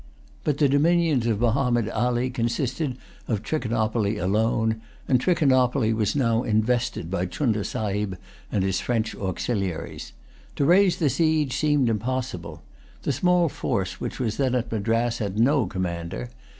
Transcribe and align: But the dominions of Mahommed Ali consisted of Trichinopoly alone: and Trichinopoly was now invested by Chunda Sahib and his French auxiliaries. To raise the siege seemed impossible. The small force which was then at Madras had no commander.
But 0.43 0.57
the 0.57 0.67
dominions 0.67 1.27
of 1.27 1.39
Mahommed 1.39 1.87
Ali 1.89 2.31
consisted 2.31 2.97
of 3.27 3.43
Trichinopoly 3.43 4.17
alone: 4.17 4.81
and 5.07 5.21
Trichinopoly 5.21 5.93
was 5.93 6.15
now 6.15 6.41
invested 6.41 7.11
by 7.11 7.27
Chunda 7.27 7.63
Sahib 7.63 8.17
and 8.51 8.63
his 8.63 8.79
French 8.81 9.15
auxiliaries. 9.15 10.13
To 10.55 10.65
raise 10.65 10.97
the 10.97 11.11
siege 11.11 11.55
seemed 11.55 11.87
impossible. 11.87 12.63
The 13.03 13.11
small 13.11 13.47
force 13.47 14.01
which 14.01 14.19
was 14.19 14.37
then 14.37 14.55
at 14.55 14.71
Madras 14.71 15.19
had 15.19 15.37
no 15.37 15.67
commander. 15.67 16.29